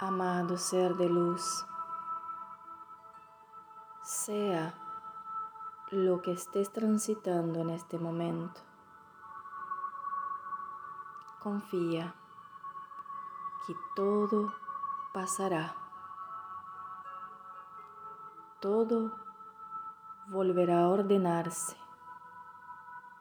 [0.00, 1.64] Amado ser de luz,
[4.02, 4.74] sea
[5.90, 8.60] lo que estés transitando en este momento,
[11.40, 12.12] confía
[13.66, 14.52] que todo
[15.12, 15.76] pasará.
[18.60, 19.12] Todo
[20.26, 21.76] volverá a ordenarse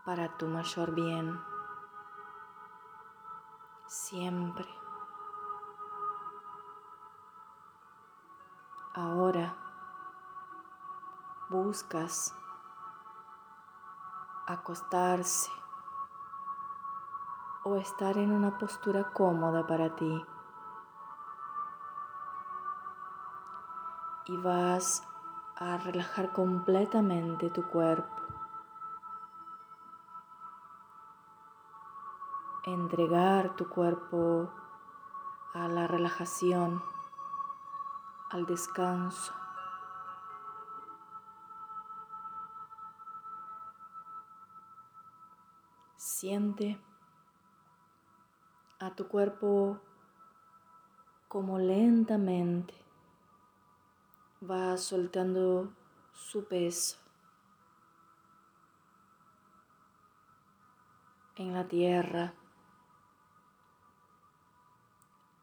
[0.05, 1.40] para tu mayor bien.
[3.86, 4.82] Siempre.
[8.95, 9.55] Ahora
[11.49, 12.35] buscas
[14.45, 15.49] acostarse
[17.63, 20.25] o estar en una postura cómoda para ti.
[24.27, 25.03] Y vas
[25.55, 28.13] a relajar completamente tu cuerpo.
[32.66, 34.52] Entregar tu cuerpo
[35.55, 36.92] a la relajación,
[38.34, 39.31] al descanso.
[45.95, 46.80] Siente
[48.80, 49.80] a tu cuerpo
[51.28, 52.73] como lentamente
[54.42, 55.72] va soltando
[56.12, 56.97] su peso
[61.36, 62.34] en la tierra,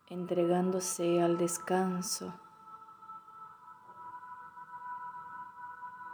[0.08, 2.34] entregándose al descanso,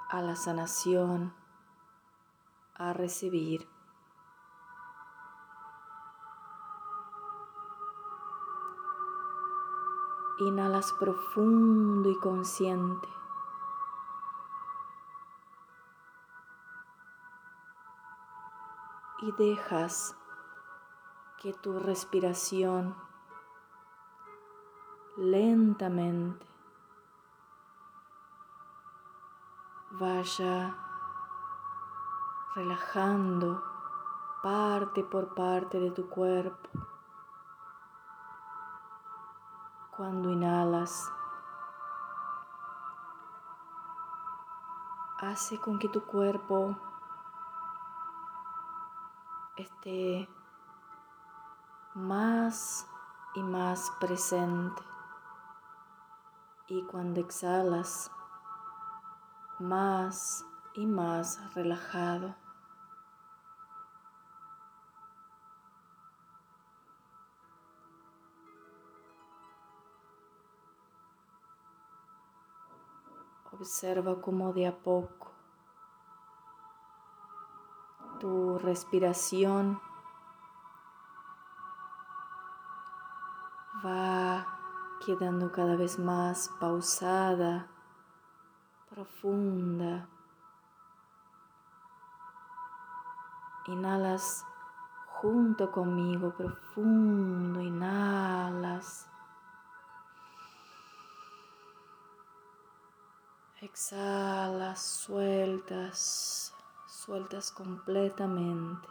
[0.08, 1.34] a la sanación,
[2.74, 3.68] a recibir.
[10.38, 13.08] Inhalas profundo y consciente.
[19.22, 20.14] Y dejas
[21.40, 22.94] que tu respiración
[25.16, 26.55] lentamente
[29.98, 30.76] vaya
[32.54, 33.62] relajando
[34.42, 36.68] parte por parte de tu cuerpo.
[39.96, 41.10] Cuando inhalas,
[45.18, 46.76] hace con que tu cuerpo
[49.56, 50.28] esté
[51.94, 52.86] más
[53.34, 54.82] y más presente.
[56.68, 58.10] Y cuando exhalas,
[59.58, 60.44] más
[60.74, 62.34] y más relajado.
[73.52, 75.32] Observa cómo de a poco
[78.20, 79.80] tu respiración
[83.84, 84.46] va
[85.04, 87.68] quedando cada vez más pausada,
[88.96, 90.08] profunda.
[93.68, 94.42] Inhalas
[95.20, 99.06] junto conmigo, profundo, inhalas.
[103.60, 106.54] Exhalas, sueltas,
[106.86, 108.88] sueltas completamente.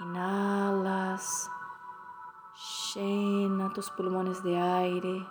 [0.00, 1.50] Inhalas,
[2.94, 5.26] llena tus pulmones de aire,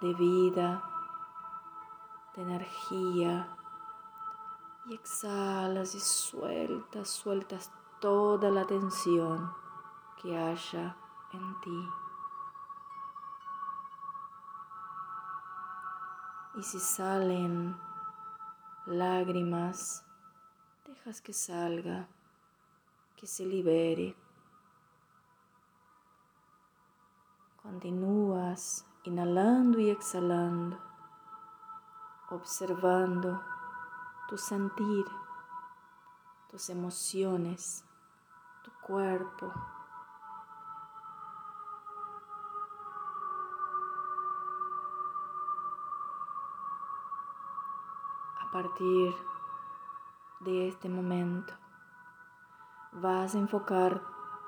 [0.00, 0.82] de vida,
[2.34, 3.56] de energía.
[4.86, 7.70] Y exhalas y sueltas, sueltas
[8.00, 9.52] toda la tensión
[10.20, 10.96] que haya
[11.32, 11.88] en ti.
[16.54, 17.76] Y si salen
[18.86, 20.04] lágrimas,
[20.84, 22.08] dejas que salga,
[23.16, 24.14] que se libere.
[27.62, 30.76] Continúas inhalando y exhalando,
[32.28, 33.40] observando
[34.28, 35.04] tu sentir,
[36.50, 37.84] tus emociones,
[38.64, 39.52] tu cuerpo.
[48.40, 49.14] A partir
[50.40, 51.54] de este momento
[52.90, 54.02] vas a enfocar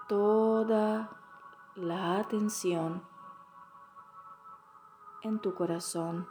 [0.09, 1.24] toda
[1.77, 3.03] la atención
[5.23, 6.29] en tu corazón.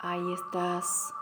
[0.00, 1.14] Ahí estás.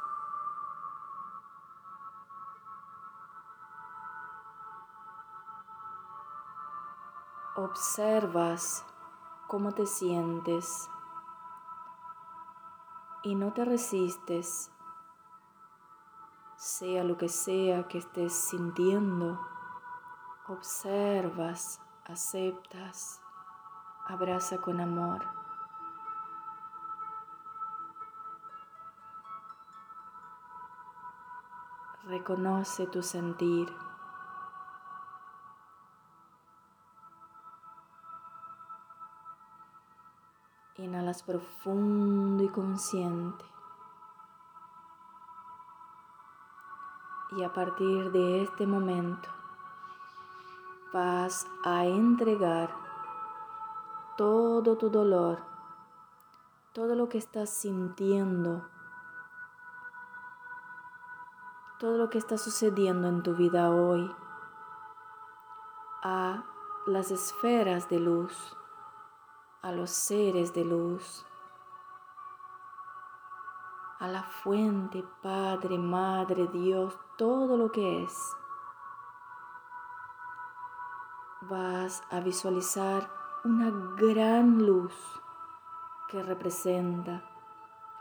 [7.57, 8.85] Observas
[9.49, 10.89] cómo te sientes
[13.23, 14.72] y no te resistes
[16.63, 19.37] sea lo que sea que estés sintiendo,
[20.47, 23.21] observas, aceptas,
[24.07, 25.27] abraza con amor.
[32.05, 33.69] Reconoce tu sentir.
[40.77, 43.45] Inhalas profundo y consciente.
[47.37, 49.29] Y a partir de este momento
[50.93, 52.71] vas a entregar
[54.17, 55.39] todo tu dolor,
[56.73, 58.69] todo lo que estás sintiendo,
[61.81, 64.15] todo lo que está sucediendo en tu vida hoy
[66.03, 66.45] a
[66.87, 68.57] las esferas de luz
[69.63, 71.25] a los seres de luz,
[74.03, 78.37] a la fuente, Padre, Madre, Dios, todo lo que es.
[81.43, 83.09] Vas a visualizar
[83.45, 84.93] una gran luz
[86.09, 87.23] que representa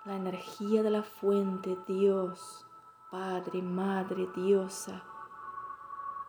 [0.04, 2.66] la energía de la fuente, Dios,
[3.12, 5.04] Padre, Madre, Diosa.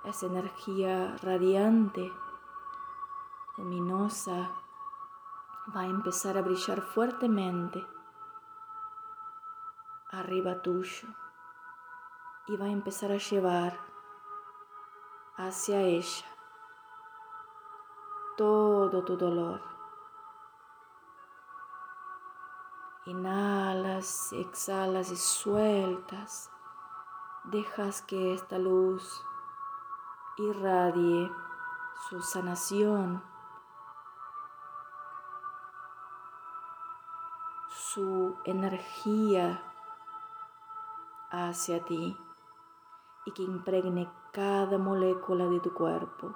[0.05, 2.13] Esa energía radiante,
[3.57, 4.51] luminosa,
[5.75, 7.83] va a empezar a brillar fuertemente
[10.13, 11.09] arriba tuyo
[12.47, 13.79] y va a empezar a llevar
[15.37, 16.27] hacia ella
[18.37, 19.63] todo tu dolor.
[23.07, 26.51] Inhalas, exhalas y sueltas.
[27.45, 29.25] Dejas que esta luz
[30.37, 31.31] irradie
[32.09, 33.23] su sanación
[37.93, 39.72] su energía
[41.33, 42.17] hacia ti
[43.25, 46.35] y que impregne cada molécula de tu cuerpo.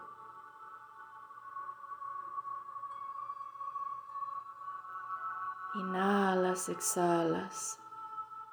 [5.74, 7.78] Inhalas, exhalas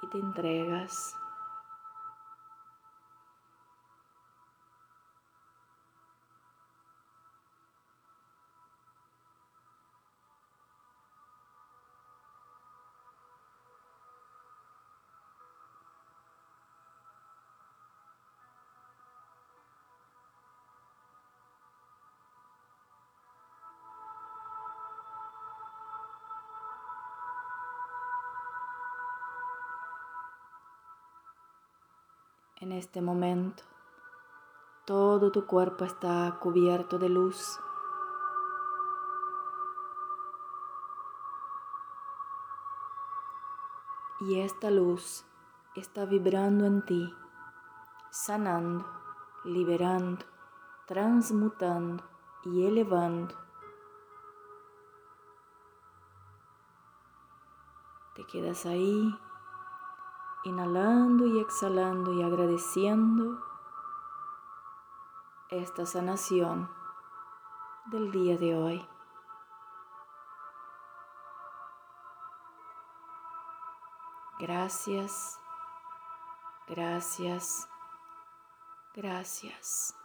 [0.01, 1.15] y te entregas.
[32.63, 33.61] En este momento,
[34.85, 37.59] todo tu cuerpo está cubierto de luz.
[44.21, 45.25] Y esta luz
[45.75, 47.13] está vibrando en ti,
[48.11, 48.85] sanando,
[49.43, 50.25] liberando,
[50.87, 52.01] transmutando
[52.45, 53.35] y elevando.
[58.15, 59.13] Te quedas ahí
[60.43, 63.41] inhalando y exhalando y agradeciendo
[65.49, 66.69] esta sanación
[67.85, 68.87] del día de hoy.
[74.39, 75.39] Gracias,
[76.67, 77.69] gracias,
[78.93, 79.95] gracias.